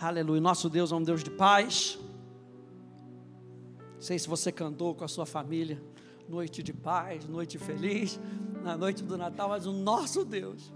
[0.00, 0.40] Aleluia.
[0.40, 1.98] Nosso Deus é um Deus de paz.
[3.98, 5.82] Sei se você cantou com a sua família,
[6.28, 8.20] noite de paz, noite feliz,
[8.62, 10.72] na noite do Natal, mas o nosso Deus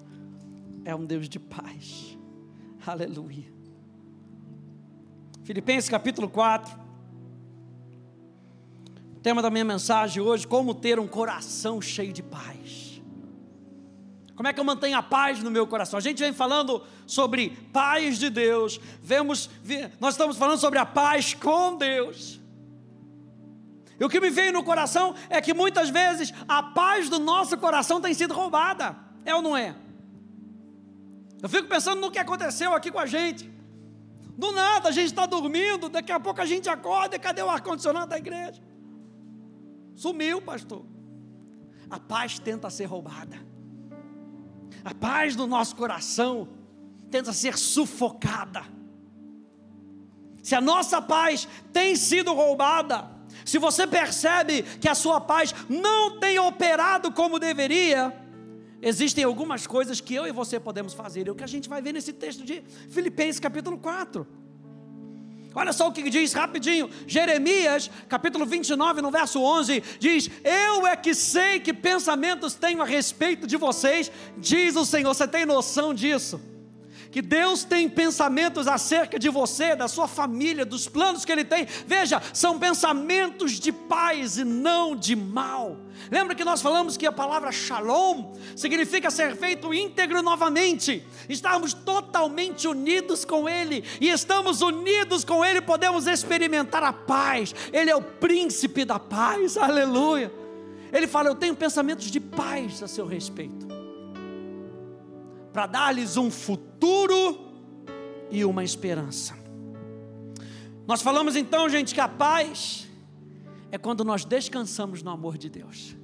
[0.84, 2.16] é um Deus de paz.
[2.86, 3.52] Aleluia.
[5.42, 6.78] Filipenses capítulo 4.
[9.16, 12.87] O tema da minha mensagem hoje: como ter um coração cheio de paz.
[14.38, 15.98] Como é que eu mantenho a paz no meu coração?
[15.98, 19.50] A gente vem falando sobre paz de Deus, vemos,
[19.98, 22.38] nós estamos falando sobre a paz com Deus.
[23.98, 27.58] E o que me veio no coração é que muitas vezes a paz do nosso
[27.58, 29.74] coração tem sido roubada, é ou não é?
[31.42, 33.50] Eu fico pensando no que aconteceu aqui com a gente.
[34.36, 37.50] Do nada a gente está dormindo, daqui a pouco a gente acorda e cadê o
[37.50, 38.62] ar-condicionado da igreja?
[39.96, 40.84] Sumiu, pastor.
[41.90, 43.48] A paz tenta ser roubada
[44.84, 46.48] a paz do nosso coração
[47.10, 48.64] tenta ser sufocada.
[50.42, 53.10] Se a nossa paz tem sido roubada,
[53.44, 58.14] se você percebe que a sua paz não tem operado como deveria,
[58.80, 61.28] existem algumas coisas que eu e você podemos fazer.
[61.28, 64.26] É o que a gente vai ver nesse texto de Filipenses capítulo 4.
[65.54, 70.94] Olha só o que diz rapidinho, Jeremias, capítulo 29, no verso 11, diz: Eu é
[70.94, 75.14] que sei que pensamentos tenho a respeito de vocês, diz o Senhor.
[75.14, 76.40] Você tem noção disso?
[77.10, 81.66] Que Deus tem pensamentos acerca de você, da sua família, dos planos que Ele tem.
[81.86, 85.76] Veja, são pensamentos de paz e não de mal.
[86.10, 92.68] Lembra que nós falamos que a palavra shalom significa ser feito íntegro novamente, estarmos totalmente
[92.68, 97.54] unidos com Ele, e estamos unidos com Ele, podemos experimentar a paz.
[97.72, 100.32] Ele é o príncipe da paz, aleluia.
[100.92, 103.77] Ele fala: Eu tenho pensamentos de paz a seu respeito
[105.52, 107.52] para dar-lhes um futuro
[108.30, 109.36] e uma esperança.
[110.86, 112.88] Nós falamos então, gente, que a paz
[113.70, 115.96] é quando nós descansamos no amor de Deus.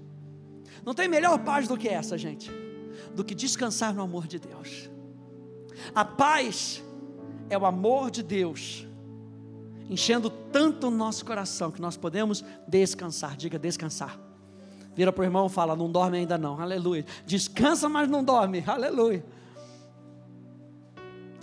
[0.85, 2.51] Não tem melhor paz do que essa, gente,
[3.15, 4.91] do que descansar no amor de Deus.
[5.95, 6.83] A paz
[7.49, 8.87] é o amor de Deus
[9.89, 13.37] enchendo tanto o nosso coração que nós podemos descansar.
[13.37, 14.19] Diga descansar.
[14.95, 17.05] Vira para o irmão e fala: Não dorme ainda não, aleluia.
[17.27, 19.25] Descansa, mas não dorme, aleluia.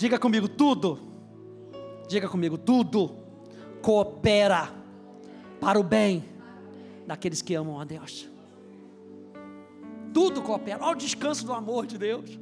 [0.01, 0.97] Diga comigo, tudo.
[2.09, 3.15] Diga comigo, tudo
[3.83, 4.73] coopera
[5.59, 6.25] para o bem
[7.05, 8.27] daqueles que amam a Deus.
[10.11, 10.83] Tudo coopera.
[10.83, 12.39] Olha o descanso do amor de Deus.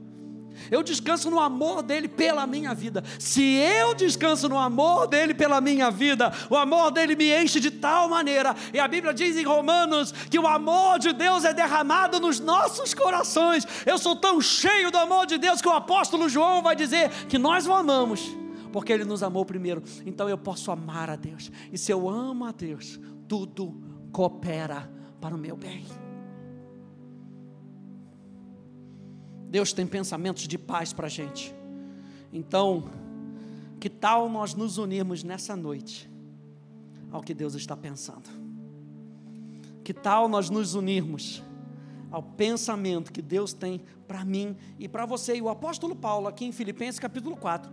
[0.70, 3.04] Eu descanso no amor dele pela minha vida.
[3.18, 7.72] Se eu descanso no amor dele pela minha vida, o amor dele me enche de
[7.72, 8.56] tal maneira.
[8.74, 12.94] E a Bíblia diz em Romanos que o amor de Deus é derramado nos nossos
[12.94, 13.66] corações.
[13.86, 17.38] Eu sou tão cheio do amor de Deus que o apóstolo João vai dizer que
[17.38, 18.36] nós o amamos,
[18.72, 19.82] porque ele nos amou primeiro.
[20.06, 21.52] Então eu posso amar a Deus.
[21.72, 26.09] E se eu amo a Deus, tudo coopera para o meu bem.
[29.50, 31.54] Deus tem pensamentos de paz para a gente.
[32.32, 32.90] Então,
[33.80, 36.10] que tal nós nos unirmos nessa noite
[37.12, 38.30] ao que Deus está pensando?
[39.84, 41.42] Que tal nós nos unirmos
[42.12, 45.38] ao pensamento que Deus tem para mim e para você?
[45.38, 47.72] E o apóstolo Paulo, aqui em Filipenses capítulo 4,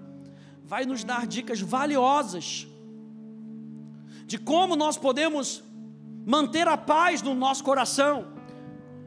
[0.65, 2.67] vai nos dar dicas valiosas
[4.27, 5.63] de como nós podemos
[6.25, 8.27] manter a paz no nosso coração.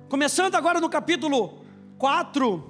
[0.08, 1.66] Começando agora no capítulo
[2.00, 2.64] 4,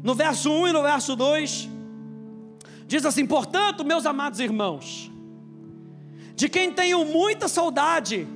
[0.00, 1.68] no verso 1 e no verso 2,
[2.86, 5.10] diz assim: Portanto, meus amados irmãos,
[6.36, 8.28] de quem tenho muita saudade,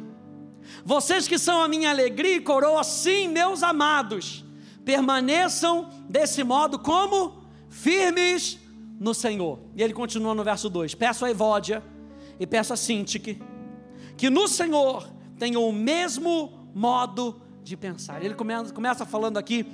[0.84, 4.44] vocês que são a minha alegria e coroa, sim, meus amados,
[4.84, 8.58] permaneçam desse modo como firmes
[8.98, 9.60] no Senhor.
[9.76, 11.80] E ele continua no verso 2: Peço a Evódia
[12.40, 13.40] e peço a Sintique
[14.16, 15.08] que no Senhor
[15.38, 18.22] tenham o mesmo modo de pensar.
[18.22, 19.66] Ele começa, começa falando aqui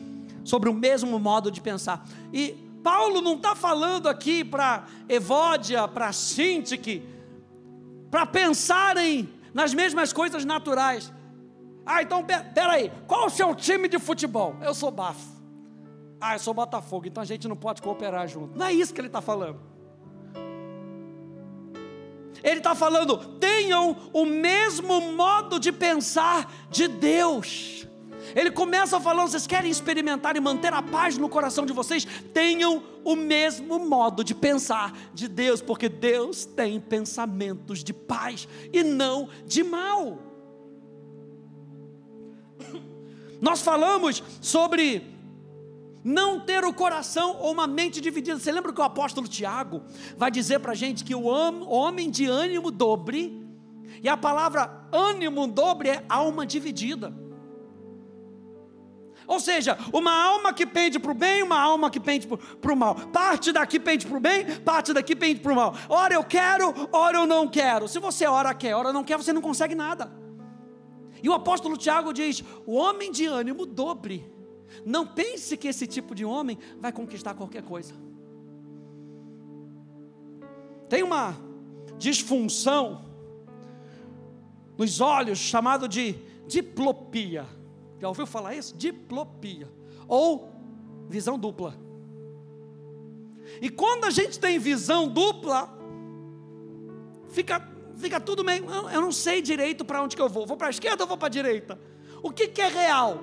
[0.45, 2.06] sobre o mesmo modo de pensar.
[2.33, 2.53] E
[2.83, 7.03] Paulo não está falando aqui para Evódia, para Sintique,
[8.10, 11.13] para pensarem nas mesmas coisas naturais.
[11.84, 14.57] Ah, então peraí, qual o seu time de futebol?
[14.63, 15.41] Eu sou bafo.
[16.21, 18.57] Ah, eu sou Botafogo, então a gente não pode cooperar junto.
[18.57, 19.70] Não é isso que ele está falando.
[22.42, 27.87] Ele está falando, tenham o mesmo modo de pensar de Deus.
[28.34, 32.07] Ele começa falando: vocês querem experimentar e manter a paz no coração de vocês?
[32.33, 38.83] Tenham o mesmo modo de pensar de Deus, porque Deus tem pensamentos de paz e
[38.83, 40.19] não de mal.
[43.41, 45.09] Nós falamos sobre
[46.02, 48.38] não ter o coração ou uma mente dividida.
[48.38, 49.82] Você lembra que o apóstolo Tiago
[50.16, 53.38] vai dizer para a gente que o homem de ânimo dobre,
[54.02, 57.12] e a palavra ânimo dobre é alma dividida.
[59.26, 62.76] Ou seja, uma alma que pende para o bem, uma alma que pende para o
[62.76, 62.97] mal.
[62.97, 65.74] Parte daqui pende para o bem, parte daqui pende para o mal.
[65.88, 67.86] Ora eu quero, ora eu não quero.
[67.86, 70.10] Se você ora quer, ora não quer, você não consegue nada.
[71.22, 74.40] E o apóstolo Tiago diz: o homem de ânimo dobre.
[74.84, 77.95] Não pense que esse tipo de homem vai conquistar qualquer coisa.
[80.89, 81.37] Tem uma
[81.99, 83.05] disfunção
[84.77, 87.47] nos olhos chamado de diplopia.
[88.01, 88.77] Já ouviu falar isso?
[88.77, 89.71] Diplopia.
[90.09, 90.51] Ou
[91.09, 91.75] visão dupla.
[93.61, 95.69] E quando a gente tem visão dupla,
[97.28, 98.65] fica, fica tudo meio.
[98.91, 100.47] Eu não sei direito para onde que eu vou.
[100.47, 101.78] Vou para a esquerda ou vou para a direita?
[102.22, 103.21] O que, que é real?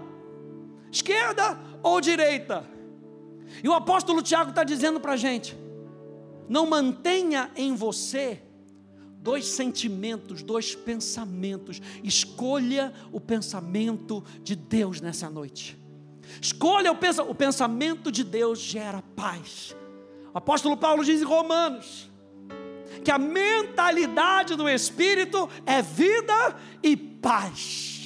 [0.98, 2.66] Esquerda ou direita?
[3.64, 5.56] E o apóstolo Tiago está dizendo para a gente:
[6.50, 8.42] não mantenha em você
[9.20, 11.82] dois sentimentos, dois pensamentos.
[12.04, 15.78] Escolha o pensamento de Deus nessa noite.
[16.42, 19.76] Escolha o, pens o pensamento de Deus gera paz.
[20.34, 22.10] O apóstolo Paulo diz em Romanos
[23.04, 27.97] que a mentalidade do Espírito é vida e paz.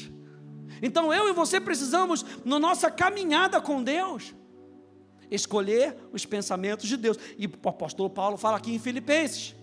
[0.82, 4.34] Então eu e você precisamos, na nossa caminhada com Deus,
[5.30, 7.18] escolher os pensamentos de Deus.
[7.38, 9.56] E o apóstolo Paulo fala aqui em Filipenses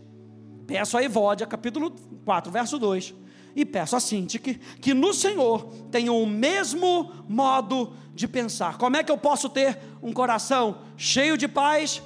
[0.69, 1.91] Peço a Evódia, capítulo
[2.27, 3.15] 4, verso 2.
[3.57, 8.77] E peço a Sintique que no Senhor tenham o mesmo modo de pensar.
[8.77, 12.03] Como é que eu posso ter um coração cheio de paz?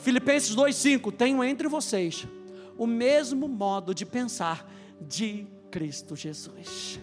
[0.00, 2.26] Filipenses 2,5: Tenho entre vocês
[2.78, 4.66] o mesmo modo de pensar
[4.98, 6.98] de Cristo Jesus.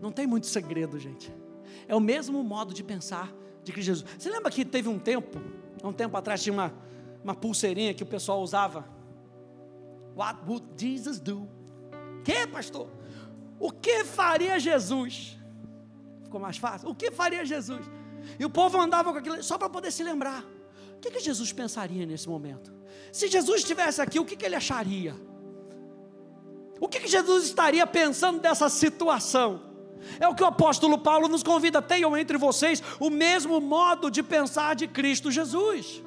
[0.00, 1.32] Não tem muito segredo, gente.
[1.86, 4.10] É o mesmo modo de pensar de Cristo Jesus.
[4.18, 5.38] Você lembra que teve um tempo,
[5.82, 6.72] um tempo atrás, tinha uma,
[7.22, 8.98] uma pulseirinha que o pessoal usava
[10.18, 11.48] What would Jesus do?
[12.24, 12.90] Que, pastor?
[13.60, 15.38] O que faria Jesus?
[16.24, 16.88] Ficou mais fácil?
[16.88, 17.86] O que faria Jesus?
[18.36, 20.44] E o povo andava com aquilo só para poder se lembrar.
[20.96, 22.72] O que, que Jesus pensaria nesse momento?
[23.12, 25.14] Se Jesus estivesse aqui, o que, que ele acharia?
[26.80, 29.67] O que, que Jesus estaria pensando dessa situação?
[30.20, 34.22] É o que o apóstolo Paulo nos convida: tenham entre vocês o mesmo modo de
[34.22, 36.02] pensar de Cristo Jesus.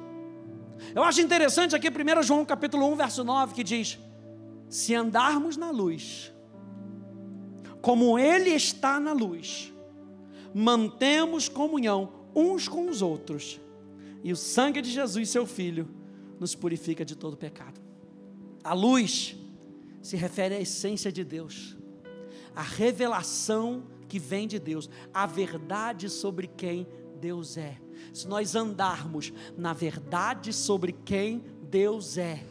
[0.94, 3.98] Eu acho interessante aqui 1 João capítulo 1, verso 9, que diz:
[4.68, 6.32] Se andarmos na luz,
[7.80, 9.72] como Ele está na luz,
[10.54, 13.60] mantemos comunhão uns com os outros,
[14.22, 15.88] e o sangue de Jesus, seu Filho,
[16.38, 17.80] nos purifica de todo pecado.
[18.64, 19.36] A luz
[20.00, 21.76] se refere à essência de Deus,
[22.54, 26.86] a revelação que vem de Deus, a verdade sobre quem
[27.20, 27.78] Deus é
[28.12, 32.42] se nós andarmos na verdade sobre quem Deus é.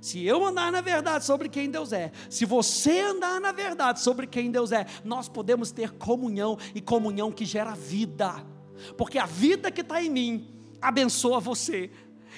[0.00, 4.26] Se eu andar na verdade sobre quem Deus é, se você andar na verdade sobre
[4.26, 8.44] quem Deus é, nós podemos ter comunhão e comunhão que gera vida,
[8.96, 10.48] porque a vida que está em mim
[10.80, 11.90] abençoa você,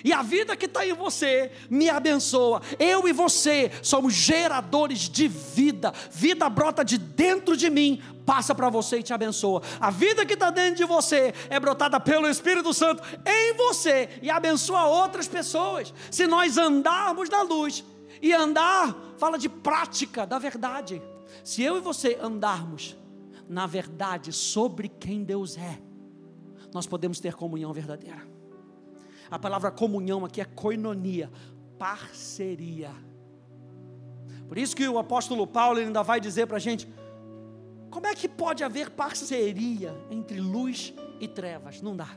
[0.04, 2.62] e a vida que está em você me abençoa.
[2.78, 5.92] Eu e você somos geradores de vida.
[6.10, 9.62] Vida brota de dentro de mim, passa para você e te abençoa.
[9.80, 14.30] A vida que está dentro de você é brotada pelo Espírito Santo em você e
[14.30, 15.92] abençoa outras pessoas.
[16.10, 17.84] Se nós andarmos na luz,
[18.20, 21.02] e andar fala de prática da verdade.
[21.44, 22.96] Se eu e você andarmos
[23.48, 25.80] na verdade sobre quem Deus é,
[26.72, 28.37] nós podemos ter comunhão verdadeira.
[29.30, 31.30] A palavra comunhão aqui é koinonia,
[31.78, 32.90] parceria.
[34.48, 36.88] Por isso que o apóstolo Paulo ainda vai dizer para a gente:
[37.90, 41.82] como é que pode haver parceria entre luz e trevas?
[41.82, 42.08] Não dá.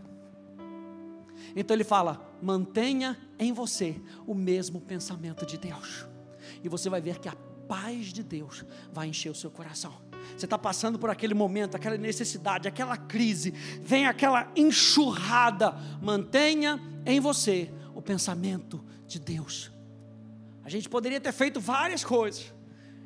[1.55, 6.07] Então ele fala: mantenha em você o mesmo pensamento de Deus,
[6.63, 7.35] e você vai ver que a
[7.71, 9.93] paz de Deus vai encher o seu coração.
[10.35, 13.51] Você está passando por aquele momento, aquela necessidade, aquela crise,
[13.81, 15.71] vem aquela enxurrada.
[16.01, 19.71] Mantenha em você o pensamento de Deus.
[20.65, 22.53] A gente poderia ter feito várias coisas,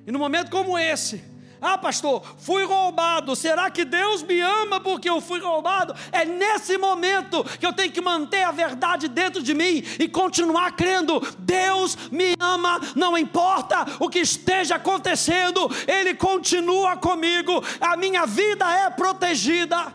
[0.08, 1.24] e no momento como esse,
[1.66, 3.36] ah, pastor, fui roubado.
[3.36, 5.96] Será que Deus me ama porque eu fui roubado?
[6.12, 10.76] É nesse momento que eu tenho que manter a verdade dentro de mim e continuar
[10.76, 11.20] crendo.
[11.40, 17.64] Deus me ama, não importa o que esteja acontecendo, Ele continua comigo.
[17.82, 19.92] A minha vida é protegida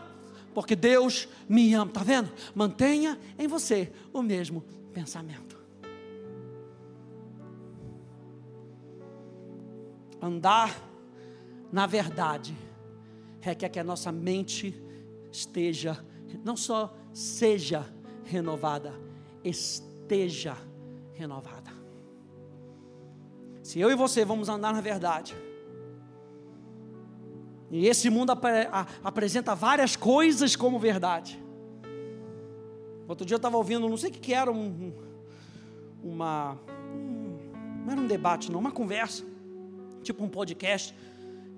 [0.53, 1.87] porque Deus me ama.
[1.87, 2.31] Está vendo?
[2.53, 4.61] Mantenha em você o mesmo
[4.93, 5.57] pensamento.
[10.21, 10.90] Andar
[11.71, 12.55] na verdade,
[13.39, 14.75] requer que a nossa mente
[15.31, 16.03] esteja
[16.43, 17.85] não só seja
[18.23, 18.93] renovada,
[19.43, 20.57] esteja
[21.13, 21.71] renovada.
[23.63, 25.35] Se eu e você vamos andar na verdade,
[27.69, 28.43] e esse mundo ap
[29.01, 31.41] apresenta várias coisas como verdade.
[33.07, 34.93] Outro dia eu estava ouvindo, não sei o que, que era, um,
[36.03, 36.57] uma.
[36.93, 37.37] Um,
[37.85, 39.23] não era um debate, não, uma conversa,
[40.03, 40.93] tipo um podcast.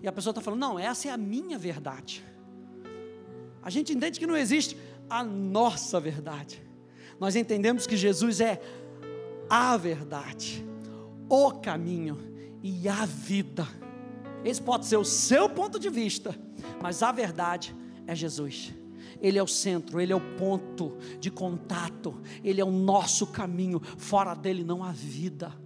[0.04, 2.24] E a pessoa está falando: não, essa é a minha verdade.
[3.62, 4.78] A gente entende que não existe
[5.10, 6.62] a nossa verdade.
[7.18, 8.62] Nós entendemos que Jesus é
[9.50, 10.66] a verdade,
[11.30, 12.18] o caminho
[12.62, 13.66] e a vida.
[14.44, 16.38] Esse pode ser o seu ponto de vista,
[16.82, 17.74] mas a verdade
[18.06, 18.74] é Jesus.
[19.22, 23.80] Ele é o centro, Ele é o ponto de contato, Ele é o nosso caminho,
[23.98, 25.63] fora dele não há vida.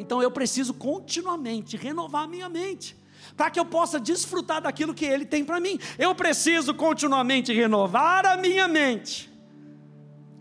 [0.00, 2.96] Então eu preciso continuamente renovar minha mente,
[3.36, 5.78] para que eu possa desfrutar daquilo que Ele tem para mim.
[5.98, 9.30] Eu preciso continuamente renovar a minha mente,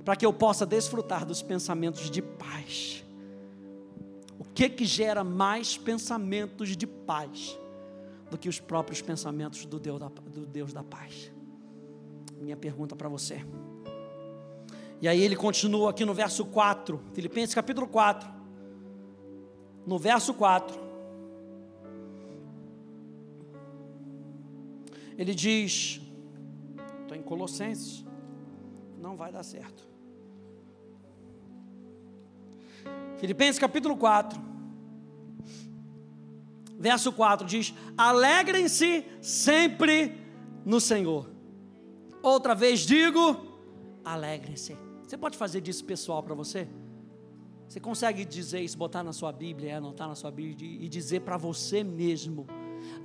[0.03, 3.03] para que eu possa desfrutar dos pensamentos de paz
[4.59, 7.57] que que gera mais pensamentos de paz
[8.29, 11.31] do que os próprios pensamentos do Deus da, do Deus da paz?
[12.41, 13.41] Minha pergunta para você.
[15.01, 18.38] E aí ele continua aqui no verso 4, Filipenses capítulo 4.
[19.89, 20.79] No verso 4.
[25.17, 25.99] Ele diz:
[27.01, 28.05] Estou em Colossenses,
[28.99, 29.89] não vai dar certo.
[33.17, 34.39] Filipenses capítulo 4,
[36.77, 40.15] verso 4 diz: Alegrem-se sempre
[40.63, 41.27] no Senhor.
[42.21, 43.23] Outra vez digo:
[44.05, 44.77] alegrem-se.
[45.01, 46.67] Você pode fazer disso pessoal para você?
[47.69, 51.37] Você consegue dizer isso, botar na sua Bíblia, anotar na sua Bíblia e dizer para
[51.37, 52.47] você mesmo: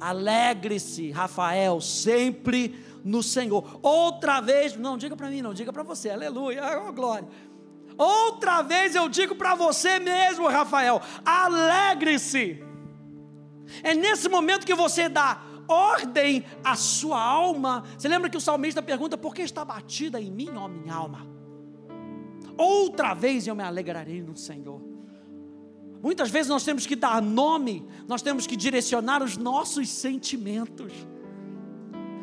[0.00, 3.78] alegre-se, Rafael, sempre no Senhor.
[3.82, 7.28] Outra vez, não diga para mim, não diga para você, aleluia, oh, glória.
[7.98, 12.64] Outra vez eu digo para você mesmo, Rafael, alegre-se.
[13.82, 17.84] É nesse momento que você dá ordem à sua alma.
[17.98, 21.33] Você lembra que o salmista pergunta: Por que está batida em mim, ó minha alma?
[22.56, 24.80] Outra vez eu me alegrarei no Senhor.
[26.02, 30.92] Muitas vezes nós temos que dar nome, nós temos que direcionar os nossos sentimentos.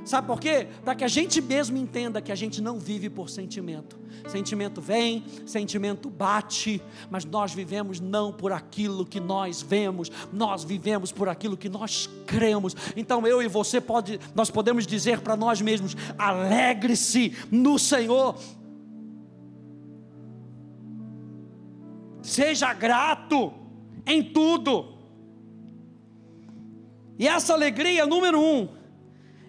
[0.03, 0.67] Sabe por quê?
[0.83, 3.99] Para que a gente mesmo entenda que a gente não vive por sentimento.
[4.27, 11.11] Sentimento vem, sentimento bate, mas nós vivemos não por aquilo que nós vemos, nós vivemos
[11.11, 12.75] por aquilo que nós cremos.
[12.95, 18.35] Então eu e você pode, nós podemos dizer para nós mesmos: alegre-se no Senhor.
[22.21, 23.53] Seja grato
[24.05, 24.97] em tudo.
[27.17, 28.69] E essa alegria, número um,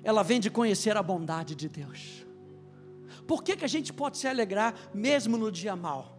[0.02, 2.26] ela vem de conhecer a bondade de Deus.
[3.26, 6.18] Por que, que a gente pode se alegrar mesmo no dia mal?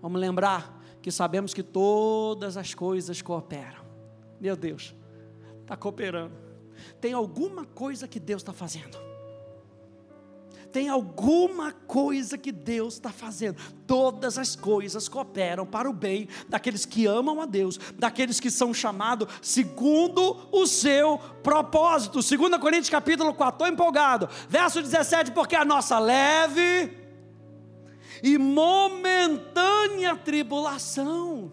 [0.00, 3.84] Vamos lembrar que sabemos que todas as coisas cooperam.
[4.40, 4.94] Meu Deus,
[5.60, 6.34] está cooperando.
[7.00, 9.09] Tem alguma coisa que Deus está fazendo
[10.72, 13.56] tem alguma coisa que Deus está fazendo.
[13.86, 18.72] Todas as coisas cooperam para o bem daqueles que amam a Deus, daqueles que são
[18.72, 22.20] chamados segundo o seu propósito.
[22.20, 24.28] 2 Coríntios capítulo 4, estou empolgado.
[24.48, 26.96] Verso 17, porque a nossa leve
[28.22, 31.52] e momentânea tribulação.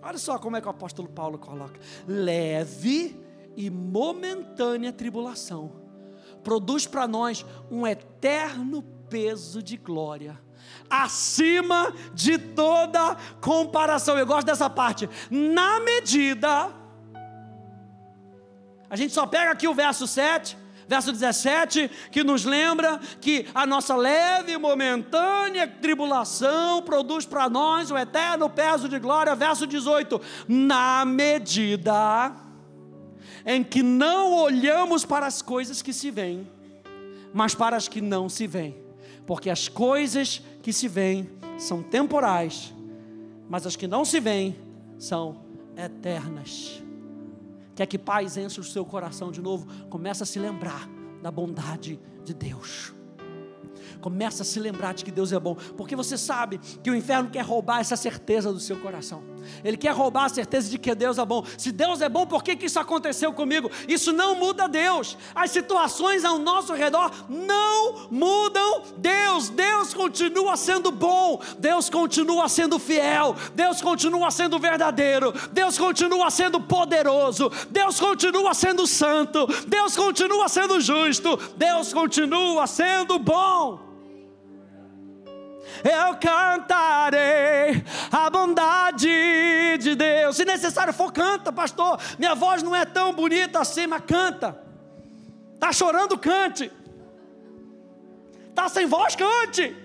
[0.00, 3.20] Olha só como é que o apóstolo Paulo coloca: leve
[3.56, 5.81] e momentânea tribulação
[6.42, 10.40] produz para nós um eterno peso de glória,
[10.88, 14.18] acima de toda comparação.
[14.18, 15.08] Eu gosto dessa parte.
[15.30, 16.70] Na medida,
[18.88, 20.62] a gente só pega aqui o verso 7.
[20.88, 27.90] Verso 17, que nos lembra que a nossa leve e momentânea tribulação produz para nós
[27.90, 29.34] o eterno peso de glória.
[29.34, 32.34] Verso 18: na medida
[33.44, 36.48] em que não olhamos para as coisas que se veem,
[37.32, 38.76] mas para as que não se veem,
[39.26, 42.74] porque as coisas que se veem são temporais,
[43.48, 44.56] mas as que não se veem
[44.98, 45.42] são
[45.76, 46.82] eternas.
[47.74, 49.66] Quer que paz enche o seu coração de novo?
[49.88, 50.88] Começa a se lembrar
[51.22, 52.92] da bondade de Deus.
[54.00, 57.30] Começa a se lembrar de que Deus é bom, porque você sabe que o inferno
[57.30, 59.22] quer roubar essa certeza do seu coração.
[59.64, 61.44] Ele quer roubar a certeza de que Deus é bom.
[61.56, 63.70] Se Deus é bom, por que, que isso aconteceu comigo?
[63.88, 65.16] Isso não muda Deus.
[65.34, 69.48] As situações ao nosso redor não mudam Deus.
[69.48, 71.40] Deus continua sendo bom.
[71.58, 73.36] Deus continua sendo fiel.
[73.54, 75.32] Deus continua sendo verdadeiro.
[75.52, 77.50] Deus continua sendo poderoso.
[77.70, 79.46] Deus continua sendo santo.
[79.66, 81.36] Deus continua sendo justo.
[81.56, 83.91] Deus continua sendo bom
[85.84, 89.08] eu cantarei a bondade
[89.78, 90.36] de Deus.
[90.36, 91.98] Se necessário for, canta, pastor.
[92.18, 94.60] Minha voz não é tão bonita assim, mas canta.
[95.54, 96.70] Está chorando, cante.
[98.48, 99.76] Está sem voz, cante.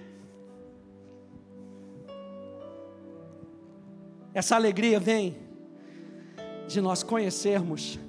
[4.34, 5.38] Essa alegria vem
[6.68, 8.00] de nós conhecermos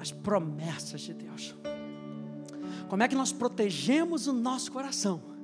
[0.00, 1.54] as promessas de Deus.
[2.88, 5.35] Como é que nós protegemos o nosso coração?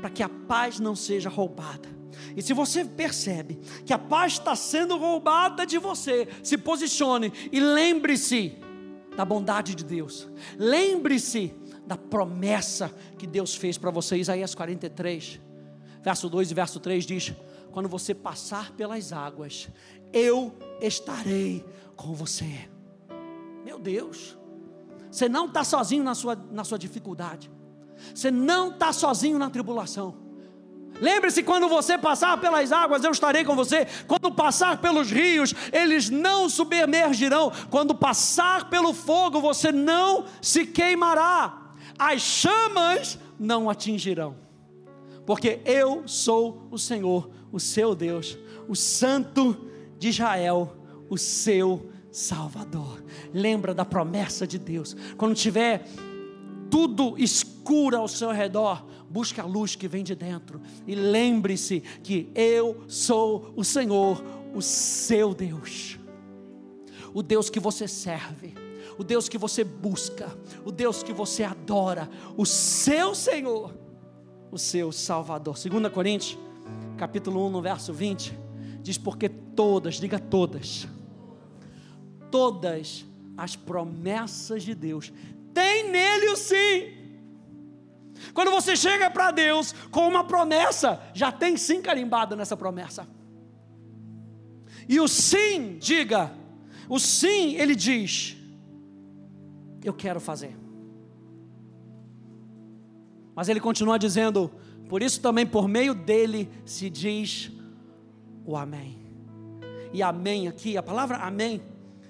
[0.00, 1.88] Para que a paz não seja roubada.
[2.36, 7.60] E se você percebe que a paz está sendo roubada de você, se posicione e
[7.60, 8.56] lembre-se
[9.16, 10.28] da bondade de Deus.
[10.58, 11.54] Lembre-se
[11.86, 14.16] da promessa que Deus fez para você.
[14.16, 15.40] Isaías 43,
[16.02, 17.34] verso 2 e verso 3 diz:
[17.72, 19.68] Quando você passar pelas águas,
[20.12, 21.64] eu estarei
[21.96, 22.68] com você.
[23.64, 24.36] Meu Deus,
[25.10, 27.50] você não está sozinho na sua, na sua dificuldade.
[28.14, 30.26] Você não está sozinho na tribulação.
[31.00, 33.86] Lembre-se, quando você passar pelas águas, eu estarei com você.
[34.06, 37.52] Quando passar pelos rios, eles não submergirão.
[37.70, 41.72] Quando passar pelo fogo, você não se queimará.
[41.98, 44.36] As chamas não atingirão.
[45.26, 48.38] Porque eu sou o Senhor, o seu Deus,
[48.68, 50.76] o Santo de Israel,
[51.10, 53.04] o seu Salvador.
[53.34, 54.96] Lembra da promessa de Deus.
[55.16, 55.86] Quando tiver
[56.70, 62.30] tudo escuro ao seu redor, busque a luz que vem de dentro e lembre-se que
[62.34, 64.22] eu sou o Senhor,
[64.54, 65.98] o seu Deus,
[67.14, 68.54] o Deus que você serve,
[68.98, 73.74] o Deus que você busca, o Deus que você adora, o seu Senhor,
[74.50, 75.56] o seu Salvador.
[75.56, 76.38] 2 Coríntios,
[76.96, 78.32] capítulo 1, no verso 20,
[78.82, 80.88] diz: Porque todas, diga todas,
[82.30, 83.04] todas
[83.36, 85.12] as promessas de Deus
[85.56, 86.92] tem nele o sim.
[88.34, 93.08] Quando você chega para Deus com uma promessa, já tem sim carimbado nessa promessa.
[94.86, 96.30] E o sim, diga,
[96.90, 98.36] o sim, ele diz:
[99.82, 100.54] Eu quero fazer.
[103.34, 104.50] Mas ele continua dizendo:
[104.90, 107.50] Por isso também por meio dele se diz
[108.44, 108.98] o Amém.
[109.90, 111.62] E Amém aqui, a palavra Amém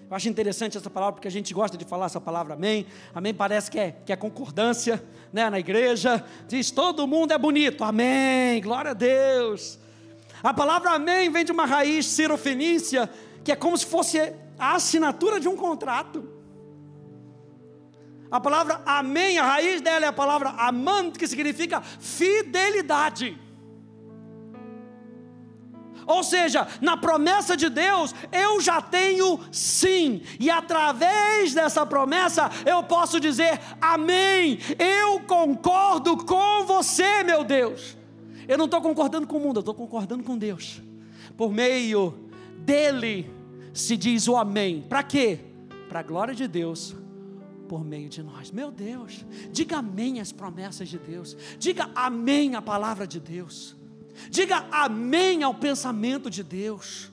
[0.09, 2.87] eu acho interessante essa palavra porque a gente gosta de falar essa palavra amém.
[3.13, 6.25] Amém parece que é, que é concordância né, na igreja.
[6.47, 7.83] Diz todo mundo é bonito.
[7.83, 8.61] Amém.
[8.61, 9.79] Glória a Deus.
[10.43, 13.11] A palavra amém vem de uma raiz cirofenícia
[13.43, 16.37] que é como se fosse a assinatura de um contrato.
[18.31, 23.39] A palavra amém, a raiz dela é a palavra amante, que significa fidelidade.
[26.07, 32.83] Ou seja, na promessa de Deus, eu já tenho sim, e através dessa promessa eu
[32.83, 34.59] posso dizer amém.
[34.79, 37.97] Eu concordo com você, meu Deus.
[38.47, 40.81] Eu não estou concordando com o mundo, eu estou concordando com Deus.
[41.37, 42.15] Por meio
[42.59, 43.29] dele
[43.75, 44.85] se diz o amém.
[44.89, 45.41] Para quê?
[45.89, 46.95] Para a glória de Deus
[47.67, 48.51] por meio de nós.
[48.51, 53.77] Meu Deus, diga amém às promessas de Deus, diga amém à palavra de Deus.
[54.31, 57.13] Diga amém ao pensamento de Deus.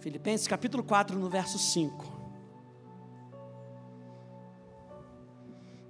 [0.00, 2.20] Filipenses capítulo 4, no verso 5.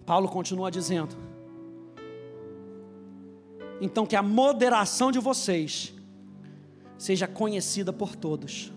[0.05, 1.17] Paulo continua dizendo:
[3.81, 5.95] Então que a moderação de vocês
[6.99, 8.73] seja conhecida por todos.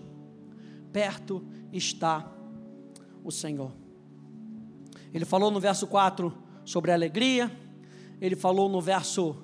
[0.92, 2.32] Perto está
[3.22, 3.72] o Senhor.
[5.12, 6.32] Ele falou no verso 4
[6.64, 7.50] sobre a alegria,
[8.20, 9.36] ele falou no verso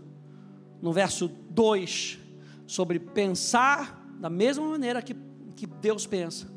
[0.80, 2.18] no verso 2
[2.66, 5.14] sobre pensar da mesma maneira que,
[5.54, 6.50] que Deus pensa.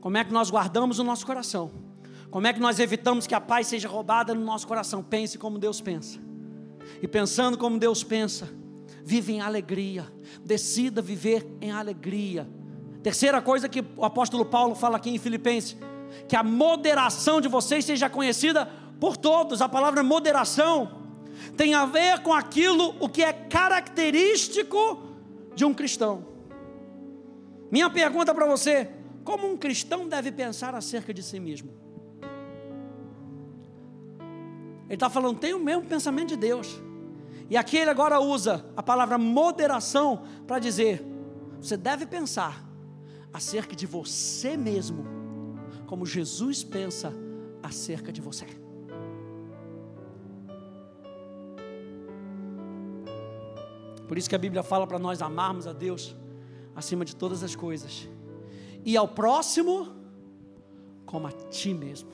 [0.00, 1.70] Como é que nós guardamos o nosso coração?
[2.30, 5.02] Como é que nós evitamos que a paz seja roubada no nosso coração?
[5.02, 6.18] Pense como Deus pensa.
[7.00, 8.48] E pensando como Deus pensa,
[9.04, 10.06] vive em alegria.
[10.44, 12.48] Decida viver em alegria.
[13.02, 15.76] Terceira coisa que o apóstolo Paulo fala aqui em Filipenses,
[16.28, 18.66] que a moderação de vocês seja conhecida
[19.00, 19.60] por todos.
[19.60, 21.01] A palavra moderação
[21.56, 25.02] tem a ver com aquilo o que é característico
[25.54, 26.26] de um cristão.
[27.70, 28.90] Minha pergunta para você:
[29.24, 31.72] como um cristão deve pensar acerca de si mesmo?
[34.86, 36.68] Ele está falando, tem o mesmo pensamento de Deus.
[37.48, 41.04] E aqui ele agora usa a palavra moderação para dizer:
[41.60, 42.62] você deve pensar
[43.32, 45.06] acerca de você mesmo,
[45.86, 47.12] como Jesus pensa
[47.62, 48.61] acerca de você.
[54.12, 56.14] Por isso que a Bíblia fala para nós amarmos a Deus
[56.76, 58.06] acima de todas as coisas,
[58.84, 59.90] e ao próximo
[61.06, 62.12] como a ti mesmo.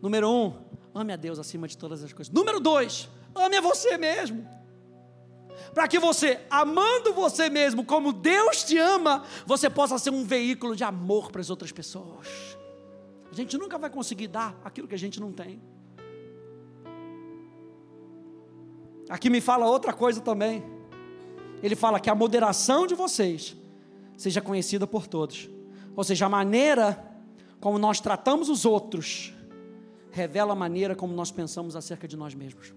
[0.00, 0.54] Número um,
[0.94, 2.32] ame a Deus acima de todas as coisas.
[2.32, 4.48] Número dois, ame a você mesmo.
[5.74, 10.74] Para que você, amando você mesmo como Deus te ama, você possa ser um veículo
[10.74, 12.26] de amor para as outras pessoas.
[13.30, 15.60] A gente nunca vai conseguir dar aquilo que a gente não tem.
[19.10, 20.62] Aqui me fala outra coisa também.
[21.60, 23.56] Ele fala que a moderação de vocês
[24.16, 25.50] seja conhecida por todos.
[25.96, 27.04] Ou seja, a maneira
[27.60, 29.34] como nós tratamos os outros
[30.12, 32.72] revela a maneira como nós pensamos acerca de nós mesmos.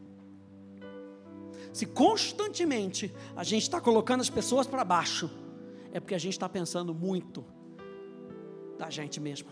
[1.71, 5.29] Se constantemente a gente está colocando as pessoas para baixo,
[5.91, 7.45] é porque a gente está pensando muito
[8.77, 9.49] da gente mesmo.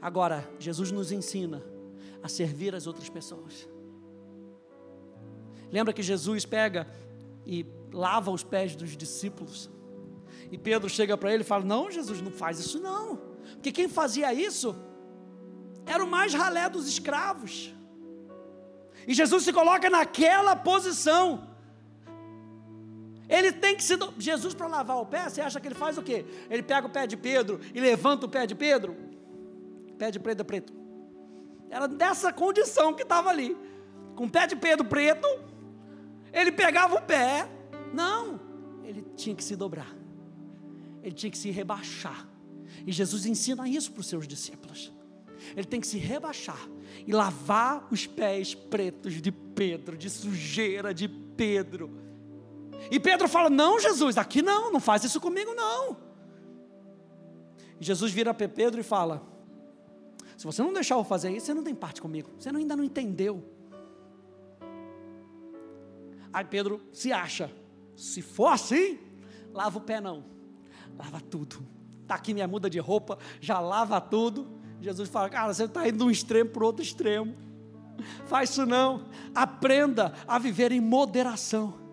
[0.00, 1.62] Agora, Jesus nos ensina
[2.22, 3.68] a servir as outras pessoas.
[5.70, 6.86] Lembra que Jesus pega
[7.44, 9.70] e lava os pés dos discípulos?
[10.50, 13.16] E Pedro chega para ele e fala: Não, Jesus, não faz isso não.
[13.54, 14.76] Porque quem fazia isso
[15.84, 17.74] era o mais ralé dos escravos.
[19.06, 21.46] E Jesus se coloca naquela posição.
[23.28, 23.96] Ele tem que se.
[24.18, 26.24] Jesus, para lavar o pé, você acha que ele faz o quê?
[26.48, 28.96] Ele pega o pé de Pedro e levanta o pé de Pedro?
[29.98, 30.72] Pé de Pedro preto.
[31.70, 33.56] Era dessa condição que estava ali.
[34.14, 35.26] Com o pé de Pedro preto,
[36.40, 37.48] ele pegava o pé.
[37.92, 38.40] Não,
[38.84, 39.94] ele tinha que se dobrar.
[41.02, 42.28] Ele tinha que se rebaixar.
[42.86, 44.92] E Jesus ensina isso para os seus discípulos
[45.54, 46.58] ele tem que se rebaixar
[47.06, 51.90] e lavar os pés pretos de Pedro, de sujeira de Pedro.
[52.90, 55.96] E Pedro fala: Não, Jesus, aqui não, não faz isso comigo, não.
[57.80, 59.22] E Jesus vira para Pedro e fala:
[60.36, 62.84] Se você não deixar eu fazer isso, você não tem parte comigo, você ainda não
[62.84, 63.44] entendeu.
[66.36, 67.50] Aí Pedro se acha:
[67.96, 68.98] Se for assim,
[69.54, 70.22] lava o pé não,
[70.94, 71.66] lava tudo.
[72.02, 74.46] Está aqui minha muda de roupa, já lava tudo.
[74.78, 77.34] Jesus fala, cara, você está indo de um extremo para o outro extremo.
[78.26, 79.06] Faz isso não.
[79.34, 81.85] Aprenda a viver em moderação.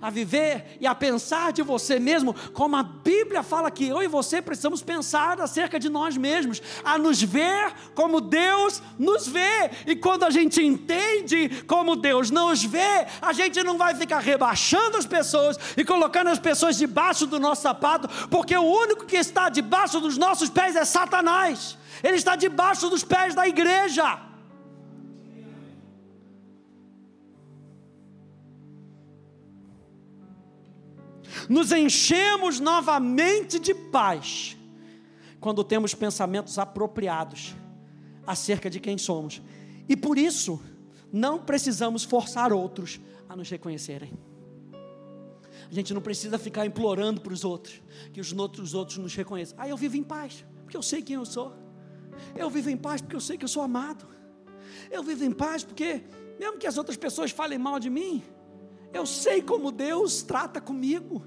[0.00, 4.08] A viver e a pensar de você mesmo, como a Bíblia fala que eu e
[4.08, 9.70] você precisamos pensar acerca de nós mesmos, a nos ver como Deus nos vê.
[9.86, 14.96] E quando a gente entende como Deus nos vê, a gente não vai ficar rebaixando
[14.96, 19.48] as pessoas e colocando as pessoas debaixo do nosso sapato, porque o único que está
[19.48, 24.18] debaixo dos nossos pés é Satanás ele está debaixo dos pés da igreja.
[31.48, 34.56] Nos enchemos novamente de paz
[35.40, 37.54] quando temos pensamentos apropriados
[38.26, 39.42] acerca de quem somos.
[39.88, 40.60] E por isso,
[41.12, 44.12] não precisamos forçar outros a nos reconhecerem.
[45.70, 49.14] A gente não precisa ficar implorando para os outros, que os outros, os outros nos
[49.14, 49.56] reconheçam.
[49.60, 51.54] Ah, eu vivo em paz, porque eu sei quem eu sou.
[52.34, 54.06] Eu vivo em paz porque eu sei que eu sou amado.
[54.90, 56.04] Eu vivo em paz porque,
[56.38, 58.22] mesmo que as outras pessoas falem mal de mim,
[58.92, 61.24] eu sei como Deus trata comigo.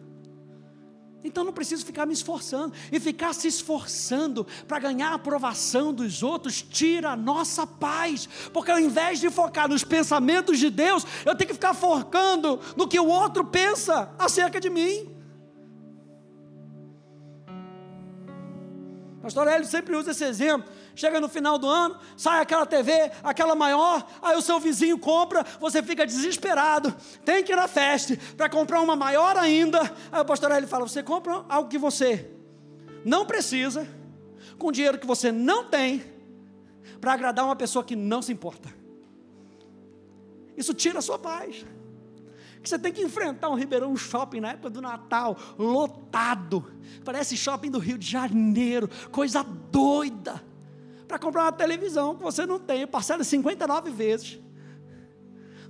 [1.23, 2.73] Então não preciso ficar me esforçando.
[2.91, 8.27] E ficar se esforçando para ganhar a aprovação dos outros tira a nossa paz.
[8.53, 12.87] Porque ao invés de focar nos pensamentos de Deus, eu tenho que ficar focando no
[12.87, 15.15] que o outro pensa acerca de mim.
[19.21, 20.71] Pastor Hélio sempre usa esse exemplo.
[20.97, 25.45] Chega no final do ano, sai aquela TV, aquela maior, aí o seu vizinho compra,
[25.59, 26.91] você fica desesperado,
[27.23, 29.79] tem que ir na festa para comprar uma maior ainda.
[30.11, 32.31] Aí o pastor Hélio fala: você compra algo que você
[33.05, 33.87] não precisa,
[34.57, 36.03] com dinheiro que você não tem,
[36.99, 38.73] para agradar uma pessoa que não se importa.
[40.57, 41.63] Isso tira a sua paz
[42.67, 46.65] você tem que enfrentar um Ribeirão Shopping na época do Natal, lotado.
[47.05, 50.43] Parece shopping do Rio de Janeiro, coisa doida.
[51.07, 54.39] Para comprar uma televisão que você não tem, parcela 59 vezes.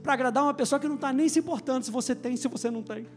[0.01, 2.71] Para agradar uma pessoa que não está nem se importando se você tem, se você
[2.71, 3.07] não tem.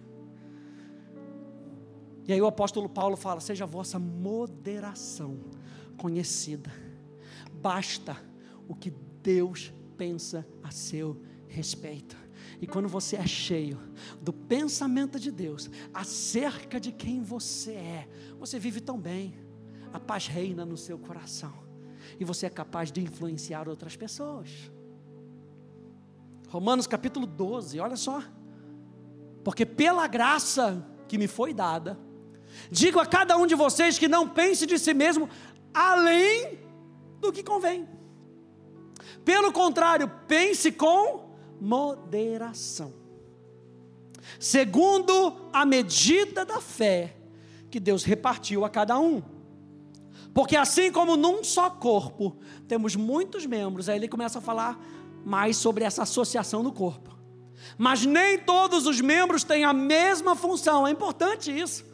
[2.27, 5.39] E aí o apóstolo Paulo fala: seja a vossa moderação
[5.97, 6.71] conhecida.
[7.53, 8.17] Basta
[8.69, 12.17] o que Deus pensa a seu respeito.
[12.61, 13.79] E quando você é cheio
[14.21, 19.35] do pensamento de Deus acerca de quem você é, você vive tão bem.
[19.93, 21.70] A paz reina no seu coração.
[22.19, 24.49] E você é capaz de influenciar outras pessoas.
[26.49, 28.23] Romanos capítulo 12, olha só.
[29.45, 31.99] Porque pela graça que me foi dada,
[32.71, 35.29] digo a cada um de vocês que não pense de si mesmo
[35.73, 36.59] além
[37.21, 37.89] do que convém.
[39.25, 42.95] Pelo contrário, pense com moderação,
[44.39, 47.17] segundo a medida da fé
[47.71, 49.23] que Deus repartiu a cada um.
[50.33, 52.37] Porque assim como num só corpo
[52.69, 54.81] temos muitos membros, aí ele começa a falar
[55.25, 57.19] mais sobre essa associação no corpo.
[57.77, 61.85] Mas nem todos os membros têm a mesma função, é importante isso.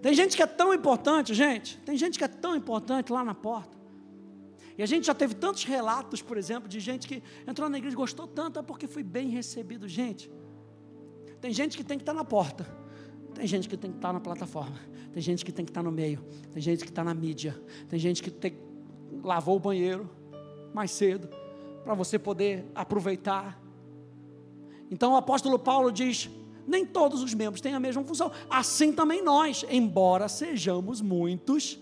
[0.00, 3.34] Tem gente que é tão importante, gente, tem gente que é tão importante lá na
[3.34, 3.76] porta.
[4.78, 7.94] E a gente já teve tantos relatos, por exemplo, de gente que entrou na igreja
[7.94, 9.88] e gostou tanto, é porque foi bem recebido.
[9.88, 10.30] Gente,
[11.40, 12.66] tem gente que tem que estar na porta,
[13.36, 14.76] tem gente que tem que estar na plataforma,
[15.12, 17.54] tem gente que tem que estar no meio, tem gente que está na mídia,
[17.86, 18.56] tem gente que tem,
[19.22, 20.08] lavou o banheiro
[20.72, 21.28] mais cedo,
[21.84, 23.60] para você poder aproveitar.
[24.90, 26.30] Então o apóstolo Paulo diz:
[26.66, 31.78] nem todos os membros têm a mesma função, assim também nós, embora sejamos muitos,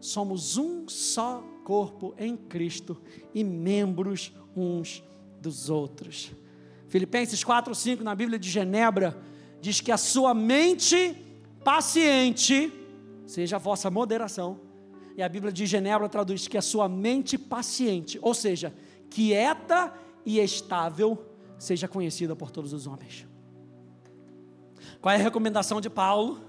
[0.00, 3.00] somos um só corpo em Cristo
[3.32, 5.04] e membros uns
[5.40, 6.32] dos outros.
[6.88, 9.16] Filipenses 4, 5, na Bíblia de Genebra,
[9.60, 11.16] diz que a sua mente
[11.64, 12.72] paciente
[13.26, 14.60] seja a vossa moderação.
[15.16, 18.72] E a Bíblia de Genebra traduz que a sua mente paciente, ou seja,
[19.10, 19.92] quieta
[20.24, 21.26] e estável,
[21.58, 23.26] seja conhecida por todos os homens.
[25.00, 26.40] Qual é a recomendação de Paulo?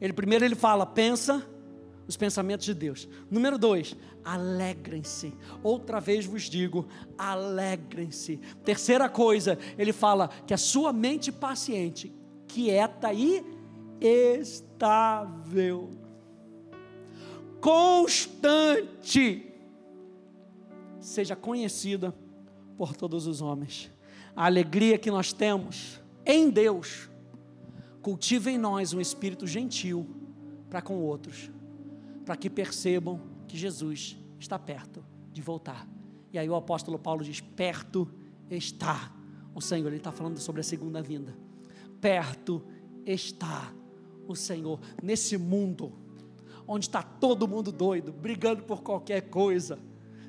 [0.00, 1.44] Ele primeiro ele fala, pensa
[2.06, 3.08] os pensamentos de Deus.
[3.30, 5.32] Número dois, alegrem-se.
[5.62, 6.86] Outra vez vos digo,
[7.16, 8.38] alegrem-se.
[8.64, 12.12] Terceira coisa, ele fala que a sua mente paciente,
[12.46, 13.44] quieta e
[14.00, 15.90] estável,
[17.60, 19.50] constante,
[21.00, 22.14] seja conhecida
[22.76, 23.90] por todos os homens.
[24.36, 27.08] A alegria que nós temos em Deus,
[28.02, 30.06] cultiva em nós um espírito gentil
[30.68, 31.50] para com outros
[32.24, 35.86] para que percebam que Jesus está perto de voltar.
[36.32, 38.08] E aí o apóstolo Paulo diz: perto
[38.50, 39.12] está
[39.54, 39.88] o Senhor.
[39.88, 41.36] Ele está falando sobre a segunda vinda.
[42.00, 42.64] Perto
[43.06, 43.72] está
[44.26, 44.80] o Senhor.
[45.02, 45.92] Nesse mundo,
[46.66, 49.78] onde está todo mundo doido, brigando por qualquer coisa,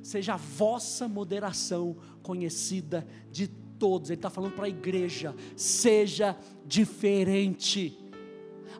[0.03, 4.09] seja a vossa moderação conhecida de todos.
[4.09, 8.04] Ele está falando para a igreja: seja diferente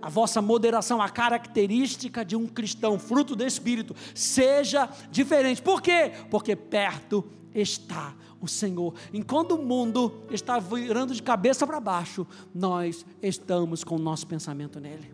[0.05, 5.63] a vossa moderação, a característica de um cristão, fruto do Espírito, seja diferente.
[5.63, 6.11] Por quê?
[6.29, 8.93] Porque perto está o Senhor.
[9.11, 14.79] Enquanto o mundo está virando de cabeça para baixo, nós estamos com o nosso pensamento
[14.79, 15.11] nele.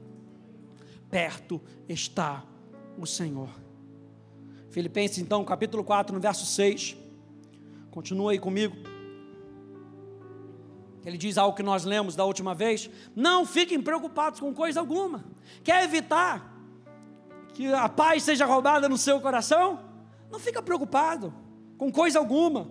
[1.09, 2.43] Perto está
[2.97, 3.47] o Senhor.
[4.71, 6.97] Filipenses, então, capítulo 4, no verso 6.
[7.91, 8.90] Continua aí comigo.
[11.05, 15.23] Ele diz algo que nós lemos da última vez: não fiquem preocupados com coisa alguma.
[15.63, 16.51] Quer evitar
[17.53, 19.79] que a paz seja roubada no seu coração?
[20.31, 21.33] Não fica preocupado
[21.77, 22.69] com coisa alguma.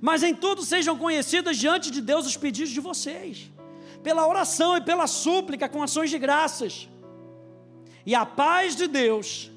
[0.00, 3.50] Mas em tudo sejam conhecidas diante de Deus os pedidos de vocês,
[4.02, 6.88] pela oração e pela súplica com ações de graças.
[8.04, 9.50] E a paz de Deus,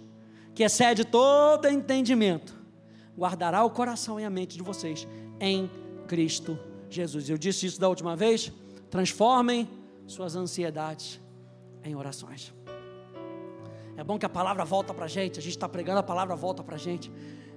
[0.54, 2.56] que excede todo entendimento,
[3.18, 5.08] guardará o coração e a mente de vocês
[5.40, 5.70] em
[6.08, 6.58] Cristo
[6.90, 7.30] Jesus.
[7.30, 8.52] Eu disse isso da última vez.
[8.90, 9.70] Transformem
[10.06, 11.20] suas ansiedades
[11.84, 12.54] em orações.
[13.96, 15.40] É bom que a palavra volta para a gente.
[15.40, 17.12] A gente está pregando, a palavra volta para a gente.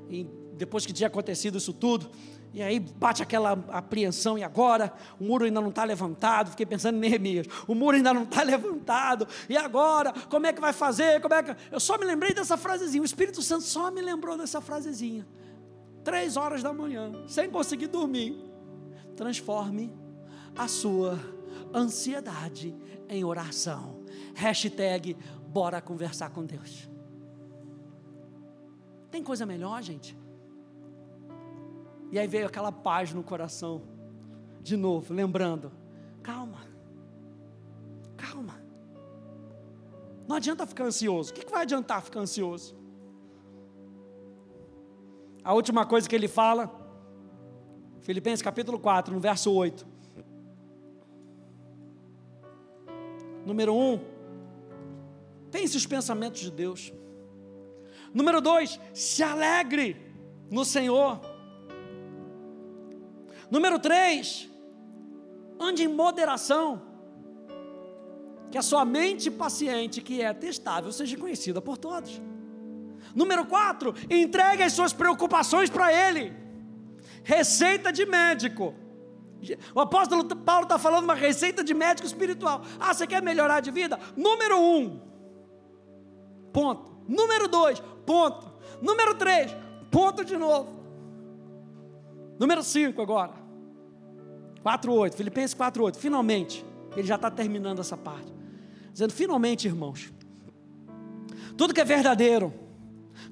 [0.08, 2.10] E depois que tinha acontecido isso tudo,
[2.52, 6.50] e aí bate aquela apreensão, e agora o muro ainda não está levantado.
[6.50, 10.12] Fiquei pensando em Neemias: o muro ainda não está levantado, e agora?
[10.28, 11.20] Como é que vai fazer?
[11.20, 11.56] Como é que...
[11.70, 15.26] Eu só me lembrei dessa frasezinha, o Espírito Santo só me lembrou dessa frasezinha.
[16.02, 18.49] Três horas da manhã, sem conseguir dormir
[19.20, 19.92] transforme
[20.56, 21.18] a sua
[21.74, 22.74] ansiedade
[23.06, 24.00] em oração.
[24.34, 25.14] Hashtag
[25.46, 26.88] bora conversar com Deus.
[29.10, 30.16] Tem coisa melhor, gente?
[32.10, 33.82] E aí veio aquela paz no coração.
[34.62, 35.70] De novo, lembrando:
[36.22, 36.62] calma,
[38.16, 38.58] calma.
[40.26, 41.30] Não adianta ficar ansioso.
[41.30, 42.74] O que vai adiantar ficar ansioso?
[45.44, 46.80] A última coisa que ele fala
[48.02, 49.86] Filipenses capítulo 4, no verso 8.
[53.44, 54.00] Número 1,
[55.50, 56.92] pense os pensamentos de Deus.
[58.12, 59.96] Número 2, se alegre
[60.50, 61.20] no Senhor.
[63.50, 64.48] Número 3,
[65.58, 66.82] ande em moderação.
[68.50, 72.20] Que a sua mente paciente, que é testável, seja conhecida por todos.
[73.14, 76.49] Número 4, entregue as suas preocupações para Ele
[77.22, 78.74] Receita de médico.
[79.74, 82.62] O apóstolo Paulo está falando uma receita de médico espiritual.
[82.78, 83.98] Ah, você quer melhorar de vida?
[84.16, 85.00] Número um,
[86.52, 86.90] ponto.
[87.08, 88.52] Número dois, ponto.
[88.82, 89.54] Número três,
[89.90, 90.78] ponto de novo.
[92.38, 93.34] Número cinco agora.
[94.64, 95.96] 4,8, Filipenses 4,8.
[95.96, 96.64] Finalmente,
[96.96, 98.32] ele já está terminando essa parte.
[98.92, 100.12] Dizendo, finalmente, irmãos,
[101.56, 102.52] tudo que é verdadeiro,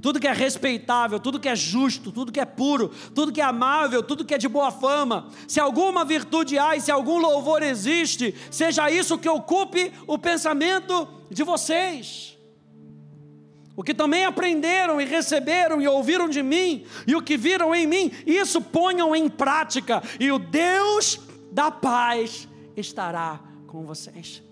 [0.00, 3.44] tudo que é respeitável, tudo que é justo, tudo que é puro, tudo que é
[3.44, 7.62] amável, tudo que é de boa fama, se alguma virtude há e se algum louvor
[7.62, 12.38] existe, seja isso que ocupe o pensamento de vocês.
[13.76, 17.86] O que também aprenderam e receberam e ouviram de mim, e o que viram em
[17.86, 21.20] mim, isso ponham em prática, e o Deus
[21.52, 24.42] da paz estará com vocês.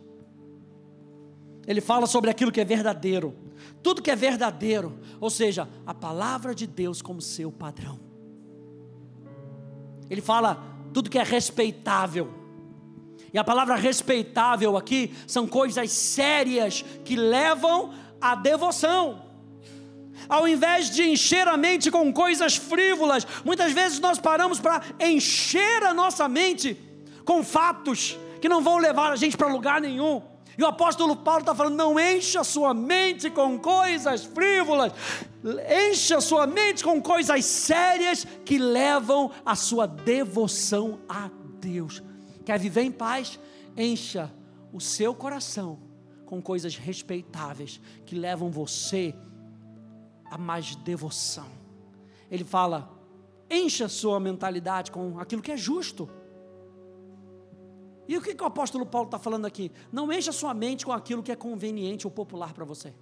[1.67, 3.46] Ele fala sobre aquilo que é verdadeiro
[3.87, 8.01] tudo que é verdadeiro, ou seja, a palavra de Deus como seu padrão.
[10.11, 10.61] Ele fala
[10.93, 12.35] tudo que é respeitável.
[13.33, 19.23] E a palavra respeitável aqui são coisas sérias que levam à devoção.
[20.29, 25.85] Ao invés de encher a mente com coisas frívolas, muitas vezes nós paramos para encher
[25.85, 26.77] a nossa mente
[27.25, 30.36] com fatos que não vão levar a gente para lugar nenhum.
[30.59, 34.93] E o apóstolo Paulo está falando: não encha sua mente com coisas frívolas,
[35.91, 42.03] encha sua mente com coisas sérias que levam a sua devoção a Deus.
[42.45, 43.39] Quer viver em paz?
[43.77, 44.33] Encha
[44.73, 45.79] o seu coração
[46.25, 49.15] com coisas respeitáveis que levam você
[50.31, 51.49] a mais devoção.
[52.31, 52.91] Ele fala:
[53.51, 56.09] encha sua mentalidade com aquilo que é justo
[58.09, 59.73] e o que, que o apóstolo Paulo está falando aqui?
[59.91, 62.95] Não encha sua mente com aquilo que é conveniente ou popular para você.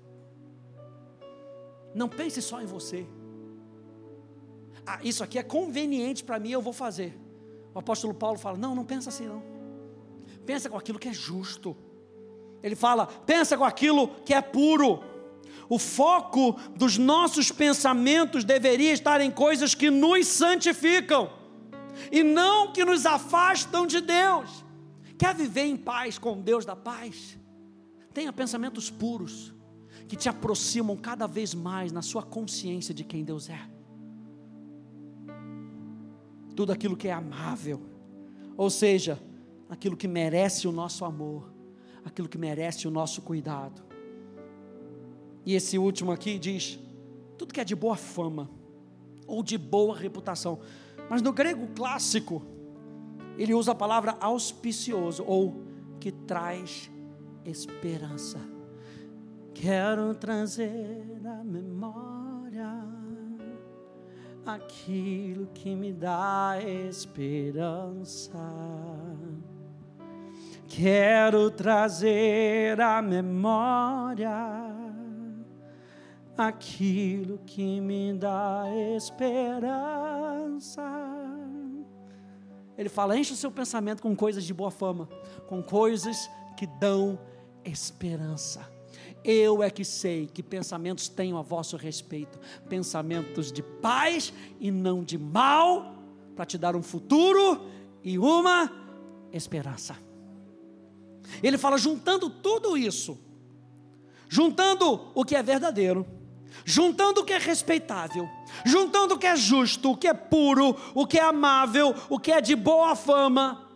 [1.94, 3.06] Não pense só em você.
[4.86, 7.18] Ah, isso aqui é conveniente para mim, eu vou fazer.
[7.74, 9.42] O apóstolo Paulo fala: não, não pensa assim não.
[10.46, 11.76] Pensa com aquilo que é justo.
[12.62, 15.00] Ele fala: pensa com aquilo que é puro.
[15.68, 21.30] O foco dos nossos pensamentos deveria estar em coisas que nos santificam
[22.10, 24.63] e não que nos afastam de Deus.
[25.18, 27.38] Quer viver em paz com Deus da paz?
[28.12, 29.54] Tenha pensamentos puros,
[30.08, 33.60] que te aproximam cada vez mais na sua consciência de quem Deus é.
[36.54, 37.80] Tudo aquilo que é amável,
[38.56, 39.20] ou seja,
[39.68, 41.52] aquilo que merece o nosso amor,
[42.04, 43.82] aquilo que merece o nosso cuidado.
[45.44, 46.78] E esse último aqui diz:
[47.36, 48.48] tudo que é de boa fama,
[49.26, 50.60] ou de boa reputação.
[51.10, 52.42] Mas no grego clássico,
[53.38, 55.62] ele usa a palavra auspicioso ou
[56.00, 56.90] que traz
[57.44, 58.38] esperança.
[59.52, 62.70] Quero trazer à memória
[64.44, 68.38] aquilo que me dá esperança.
[70.66, 74.74] Quero trazer à memória
[76.36, 78.64] aquilo que me dá
[78.96, 80.82] esperança.
[82.76, 85.08] Ele fala: enche o seu pensamento com coisas de boa fama,
[85.46, 87.18] com coisas que dão
[87.64, 88.68] esperança.
[89.24, 95.02] Eu é que sei que pensamentos tenho a vosso respeito, pensamentos de paz e não
[95.02, 95.96] de mal,
[96.36, 97.66] para te dar um futuro
[98.02, 98.70] e uma
[99.32, 99.96] esperança.
[101.42, 103.18] Ele fala juntando tudo isso,
[104.28, 106.06] juntando o que é verdadeiro,
[106.64, 108.28] juntando o que é respeitável,
[108.64, 112.32] juntando o que é justo, o que é puro, o que é amável, o que
[112.32, 113.68] é de boa fama.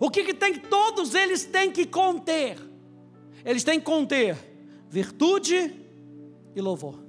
[0.00, 2.58] O que, que tem todos eles têm que conter?
[3.44, 4.36] Eles têm que conter
[4.88, 5.74] virtude
[6.54, 7.02] e louvor.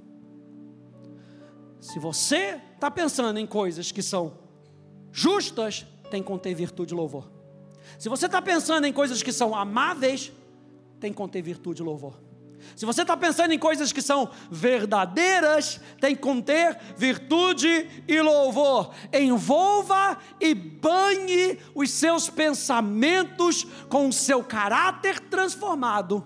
[1.80, 4.38] Se você está pensando em coisas que são
[5.12, 7.30] justas, tem que conter virtude e louvor.
[7.98, 10.32] Se você está pensando em coisas que são amáveis,
[10.98, 12.23] tem que conter virtude e louvor.
[12.76, 18.92] Se você está pensando em coisas que são verdadeiras, tem que conter virtude e louvor.
[19.12, 26.24] Envolva e banhe os seus pensamentos com o seu caráter transformado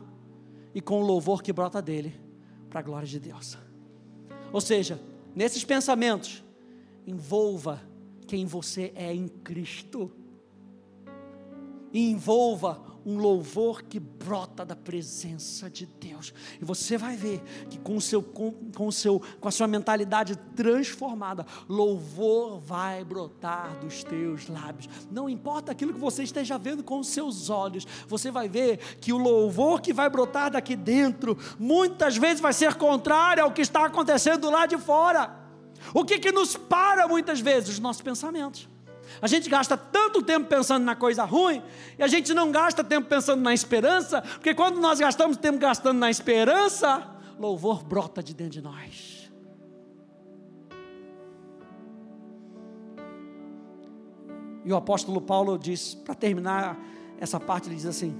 [0.74, 2.18] e com o louvor que brota dele,
[2.70, 3.58] para a glória de Deus.
[4.52, 5.00] Ou seja,
[5.34, 6.42] nesses pensamentos,
[7.06, 7.82] envolva
[8.26, 10.12] quem você é em Cristo.
[11.92, 16.34] Envolva um louvor que brota da presença de Deus.
[16.60, 19.66] E você vai ver que com, o seu, com, com, o seu, com a sua
[19.66, 24.90] mentalidade transformada, louvor vai brotar dos teus lábios.
[25.10, 29.10] Não importa aquilo que você esteja vendo com os seus olhos, você vai ver que
[29.10, 33.86] o louvor que vai brotar daqui dentro, muitas vezes vai ser contrário ao que está
[33.86, 35.34] acontecendo lá de fora.
[35.94, 37.70] O que, que nos para muitas vezes?
[37.70, 38.68] Os nossos pensamentos.
[39.20, 41.62] A gente gasta tanto tempo pensando na coisa ruim
[41.98, 45.98] e a gente não gasta tempo pensando na esperança, porque quando nós gastamos tempo gastando
[45.98, 47.06] na esperança,
[47.38, 49.18] louvor brota de dentro de nós.
[54.64, 56.78] E o apóstolo Paulo diz, para terminar
[57.18, 58.14] essa parte, ele diz assim: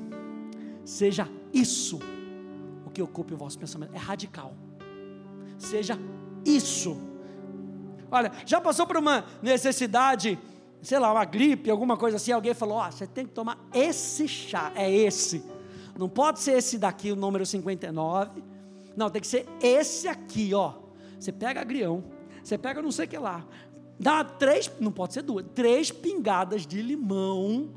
[0.85, 1.99] seja isso
[2.87, 4.55] o que ocupe o vosso pensamento, é radical.
[5.59, 5.99] Seja
[6.45, 6.97] isso.
[8.11, 10.39] Olha, já passou por uma necessidade
[10.83, 13.59] sei lá, uma gripe, alguma coisa assim, alguém falou: Ó, oh, você tem que tomar
[13.73, 15.43] esse chá, é esse.
[15.99, 18.43] Não pode ser esse daqui, o número 59.
[18.97, 20.75] Não, tem que ser esse aqui, ó.
[21.19, 22.05] Você pega agrião,
[22.43, 23.45] você pega não sei o que lá,
[23.99, 27.71] dá três, não pode ser duas, três pingadas de limão,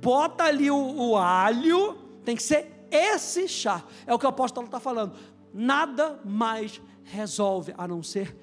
[0.00, 3.84] bota ali o, o alho, tem que ser esse chá.
[4.06, 5.14] É o que o apóstolo está falando.
[5.52, 8.36] Nada mais resolve a não ser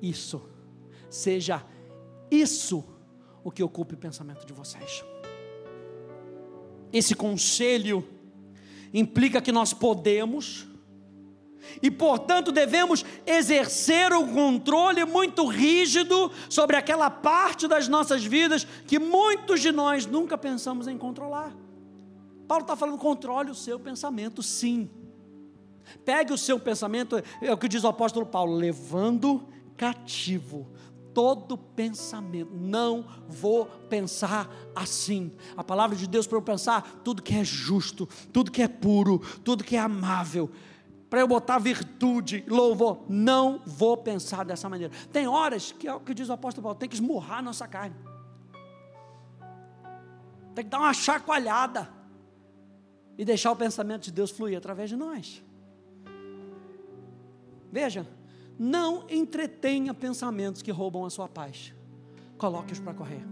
[0.00, 0.42] isso.
[1.10, 1.64] Seja
[2.30, 2.93] isso
[3.44, 5.04] o que ocupe o pensamento de vocês.
[6.92, 8.08] Esse conselho
[8.92, 10.66] implica que nós podemos
[11.82, 18.98] e, portanto, devemos exercer um controle muito rígido sobre aquela parte das nossas vidas que
[18.98, 21.54] muitos de nós nunca pensamos em controlar.
[22.46, 24.88] Paulo está falando: controle o seu pensamento, sim.
[26.04, 30.70] Pegue o seu pensamento, é o que diz o apóstolo Paulo, levando cativo
[31.14, 32.50] todo pensamento.
[32.52, 35.32] Não vou pensar assim.
[35.56, 39.20] A palavra de Deus para eu pensar tudo que é justo, tudo que é puro,
[39.42, 40.50] tudo que é amável.
[41.08, 44.92] Para eu botar virtude, louvor, não vou pensar dessa maneira.
[45.12, 47.94] Tem horas que é o que diz o apóstolo Paulo, tem que esmurrar nossa carne.
[50.54, 51.88] Tem que dar uma chacoalhada
[53.16, 55.42] e deixar o pensamento de Deus fluir através de nós.
[57.70, 58.06] Veja,
[58.58, 61.72] não entretenha pensamentos que roubam a sua paz.
[62.38, 63.24] Coloque-os para correr.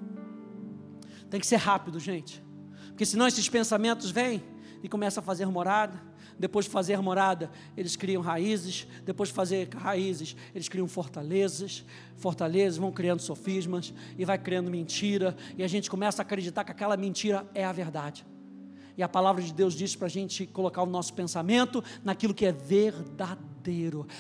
[1.30, 2.42] Tem que ser rápido, gente.
[2.88, 4.42] Porque senão esses pensamentos vêm
[4.82, 6.00] e começam a fazer morada.
[6.38, 8.86] Depois de fazer morada, eles criam raízes.
[9.04, 11.84] Depois de fazer raízes, eles criam fortalezas.
[12.16, 15.36] Fortalezas vão criando sofismas e vai criando mentira.
[15.56, 18.26] E a gente começa a acreditar que aquela mentira é a verdade.
[18.96, 22.44] E a palavra de Deus diz para a gente colocar o nosso pensamento naquilo que
[22.44, 23.51] é verdadeiro.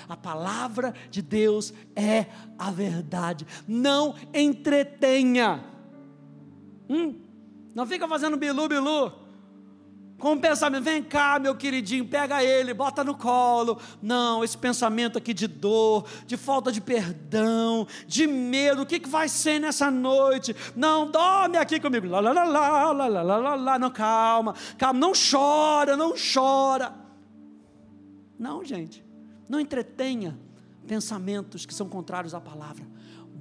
[0.08, 2.26] A palavra de Deus é
[2.58, 3.46] a verdade.
[3.66, 5.64] Não entretenha.
[6.88, 7.16] Hum?
[7.74, 9.22] Não fica fazendo bilu, bilu
[10.22, 13.76] com um pensamento, vem cá, meu queridinho, pega ele, bota no colo.
[14.00, 19.08] Não, esse pensamento aqui de dor, de falta de perdão, de medo, o que, que
[19.08, 20.54] vai ser nessa noite?
[20.76, 22.06] Não, dorme aqui comigo.
[22.06, 26.94] Lá, lá, lá, lá, lá, lá, lá, lá, não, calma, calma, não chora, não chora.
[28.38, 29.04] Não, gente,
[29.48, 30.38] não entretenha
[30.86, 32.86] pensamentos que são contrários à palavra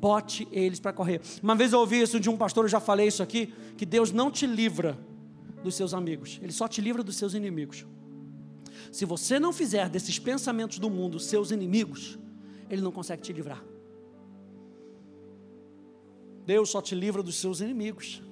[0.02, 1.22] bote eles para correr.
[1.44, 4.12] Uma vez eu ouvi isso de um pastor, eu já falei isso aqui, que Deus
[4.12, 4.98] não te livra
[5.64, 7.86] dos seus amigos, ele só te livra dos seus inimigos.
[8.92, 12.18] Se você não fizer desses pensamentos do mundo seus inimigos,
[12.68, 13.64] ele não consegue te livrar.
[16.46, 18.24] Deus só te livra dos seus inimigos.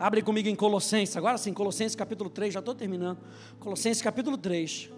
[0.00, 3.18] Abre comigo em Colossenses, agora sim, Colossenses capítulo 3, já estou terminando.
[3.58, 4.90] Colossenses capítulo 3.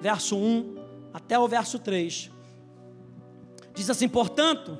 [0.00, 0.76] Verso 1
[1.14, 2.32] até o verso 3.
[3.74, 4.76] Diz assim: portanto,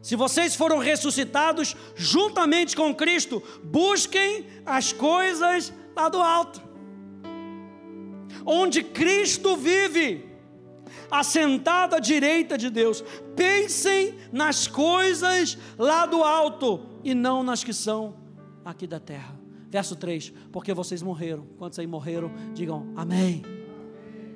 [0.00, 6.62] se vocês foram ressuscitados juntamente com Cristo, busquem as coisas lá do alto,
[8.46, 10.35] onde Cristo vive,
[11.10, 13.02] assentado à direita de Deus.
[13.34, 18.14] Pensem nas coisas lá do alto e não nas que são
[18.64, 19.38] aqui da terra.
[19.70, 21.46] Verso 3: Porque vocês morreram.
[21.58, 22.30] Quantos aí morreram?
[22.54, 23.55] Digam amém.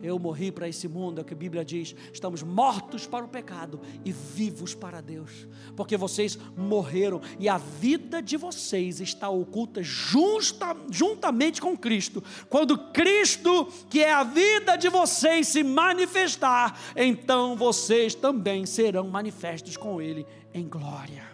[0.03, 1.95] Eu morri para esse mundo, é o que a Bíblia diz.
[2.13, 5.47] Estamos mortos para o pecado e vivos para Deus,
[5.77, 12.23] porque vocês morreram e a vida de vocês está oculta justa, juntamente com Cristo.
[12.49, 19.77] Quando Cristo, que é a vida de vocês, se manifestar, então vocês também serão manifestos
[19.77, 21.25] com Ele em glória.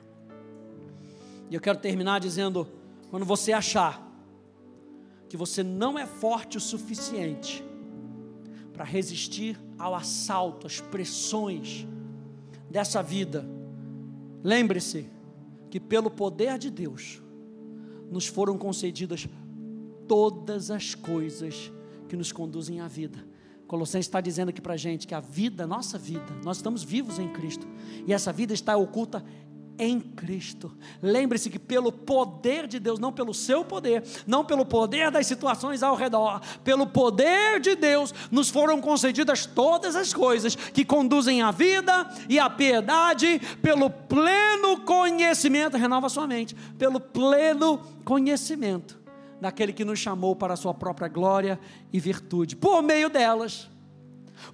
[1.49, 2.67] E eu quero terminar dizendo:
[3.11, 4.05] quando você achar
[5.29, 7.64] que você não é forte o suficiente,
[8.77, 11.87] para resistir ao assalto, às pressões
[12.70, 13.49] dessa vida.
[14.45, 15.09] Lembre-se
[15.70, 17.22] que pelo poder de Deus
[18.11, 19.27] nos foram concedidas
[20.07, 21.72] todas as coisas
[22.07, 23.24] que nos conduzem à vida.
[23.66, 27.18] Colossenses está dizendo aqui para a gente que a vida, nossa vida, nós estamos vivos
[27.18, 27.66] em Cristo,
[28.07, 29.24] e essa vida está oculta
[29.79, 30.77] em Cristo.
[31.03, 35.83] Lembre-se que pelo poder de Deus, não pelo seu poder, não pelo poder das situações
[35.83, 41.51] ao redor, pelo poder de Deus, nos foram concedidas todas as coisas que conduzem à
[41.51, 48.99] vida e à piedade, pelo pleno conhecimento, renova sua mente, pelo pleno conhecimento
[49.41, 51.61] daquele que nos chamou para a sua própria glória
[51.93, 53.70] e virtude, por meio delas,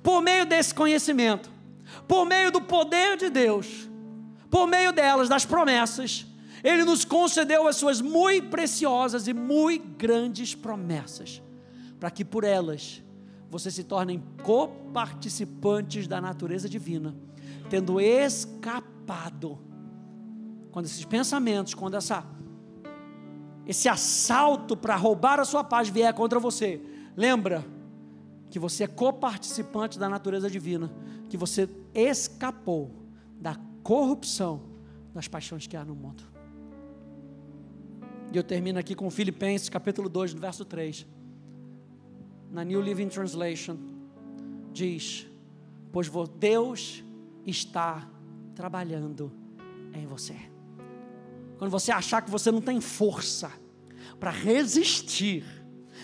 [0.02, 1.50] por meio desse conhecimento,
[2.08, 3.91] por meio do poder de Deus
[4.52, 6.26] por meio delas, das promessas,
[6.62, 11.40] Ele nos concedeu as suas muito preciosas e muito grandes promessas,
[11.98, 13.02] para que por elas
[13.50, 17.16] você se tornem coparticipantes da natureza divina,
[17.70, 19.58] tendo escapado
[20.70, 22.22] quando esses pensamentos, quando essa
[23.64, 26.78] esse assalto para roubar a sua paz vier contra você,
[27.16, 27.64] lembra
[28.50, 30.92] que você é coparticipante da natureza divina,
[31.30, 32.90] que você escapou
[33.40, 34.62] da corrupção
[35.14, 36.22] das paixões que há no mundo.
[38.32, 41.06] E eu termino aqui com Filipenses capítulo 2, no verso 3.
[42.50, 43.76] Na New Living Translation,
[44.72, 45.26] diz:
[45.90, 47.04] Pois Deus
[47.46, 48.08] está
[48.54, 49.32] trabalhando
[49.92, 50.36] em você.
[51.58, 53.52] Quando você achar que você não tem força
[54.18, 55.44] para resistir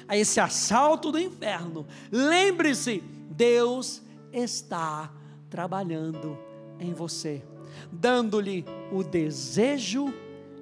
[0.07, 4.03] a esse assalto do inferno, lembre-se: Deus
[4.33, 5.11] está
[5.49, 6.37] trabalhando
[6.79, 7.43] em você
[7.91, 10.12] dando-lhe o desejo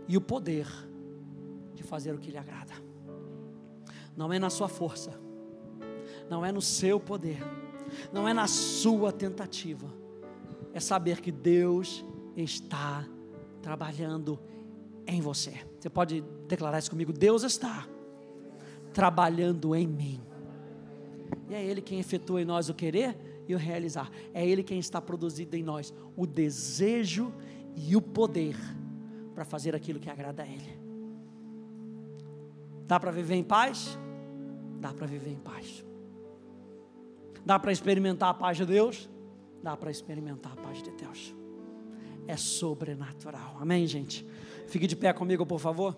[0.08, 0.66] e o poder
[1.74, 2.74] de fazer o que lhe agrada.
[4.16, 5.12] Não é na sua força,
[6.30, 7.38] não é no seu poder,
[8.12, 9.86] não é na sua tentativa,
[10.72, 12.04] é saber que Deus
[12.36, 13.06] está
[13.62, 14.38] trabalhando
[15.06, 15.54] em você.
[15.78, 17.12] Você pode declarar isso comigo?
[17.12, 17.86] Deus está
[18.92, 20.20] trabalhando em mim.
[21.48, 23.16] E é Ele quem efetua em nós o querer
[23.48, 24.10] e o realizar.
[24.32, 27.32] É Ele quem está produzindo em nós o desejo
[27.74, 28.56] e o poder
[29.34, 30.78] para fazer aquilo que agrada a Ele.
[32.86, 33.98] Dá para viver em paz?
[34.80, 35.84] Dá para viver em paz.
[37.44, 39.08] Dá para experimentar a paz de Deus?
[39.62, 41.34] Dá para experimentar a paz de Deus.
[42.26, 43.56] É sobrenatural.
[43.60, 44.26] Amém, gente?
[44.66, 45.96] Fique de pé comigo, por favor.